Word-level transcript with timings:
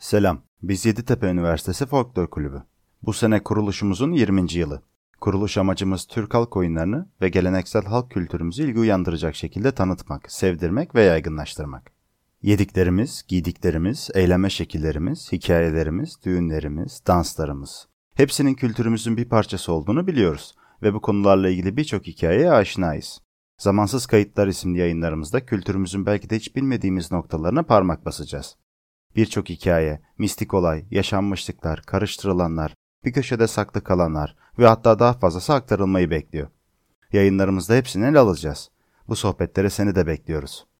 Selam, 0.00 0.42
biz 0.62 0.86
Yeditepe 0.86 1.26
Üniversitesi 1.26 1.86
Folklor 1.86 2.30
Kulübü. 2.30 2.62
Bu 3.02 3.12
sene 3.12 3.42
kuruluşumuzun 3.42 4.12
20. 4.12 4.52
yılı. 4.52 4.82
Kuruluş 5.20 5.58
amacımız 5.58 6.06
Türk 6.06 6.34
halk 6.34 6.56
oyunlarını 6.56 7.08
ve 7.20 7.28
geleneksel 7.28 7.84
halk 7.84 8.10
kültürümüzü 8.10 8.62
ilgi 8.62 8.78
uyandıracak 8.78 9.34
şekilde 9.34 9.72
tanıtmak, 9.72 10.32
sevdirmek 10.32 10.94
ve 10.94 11.02
yaygınlaştırmak. 11.02 11.92
Yediklerimiz, 12.42 13.24
giydiklerimiz, 13.28 14.10
eğlenme 14.14 14.50
şekillerimiz, 14.50 15.32
hikayelerimiz, 15.32 16.16
düğünlerimiz, 16.24 17.02
danslarımız. 17.06 17.88
Hepsinin 18.14 18.54
kültürümüzün 18.54 19.16
bir 19.16 19.28
parçası 19.28 19.72
olduğunu 19.72 20.06
biliyoruz 20.06 20.54
ve 20.82 20.94
bu 20.94 21.00
konularla 21.00 21.48
ilgili 21.48 21.76
birçok 21.76 22.06
hikayeye 22.06 22.52
aşinayız. 22.52 23.20
Zamansız 23.58 24.06
Kayıtlar 24.06 24.46
isimli 24.46 24.78
yayınlarımızda 24.78 25.46
kültürümüzün 25.46 26.06
belki 26.06 26.30
de 26.30 26.36
hiç 26.36 26.56
bilmediğimiz 26.56 27.12
noktalarına 27.12 27.62
parmak 27.62 28.04
basacağız. 28.04 28.56
Birçok 29.16 29.48
hikaye, 29.48 30.00
mistik 30.18 30.54
olay, 30.54 30.84
yaşanmışlıklar, 30.90 31.82
karıştırılanlar, 31.82 32.74
bir 33.04 33.12
köşede 33.12 33.46
saklı 33.46 33.84
kalanlar 33.84 34.36
ve 34.58 34.66
hatta 34.66 34.98
daha 34.98 35.12
fazlası 35.12 35.54
aktarılmayı 35.54 36.10
bekliyor. 36.10 36.48
Yayınlarımızda 37.12 37.74
hepsini 37.74 38.06
ele 38.06 38.18
alacağız. 38.18 38.70
Bu 39.08 39.16
sohbetlere 39.16 39.70
seni 39.70 39.94
de 39.94 40.06
bekliyoruz. 40.06 40.66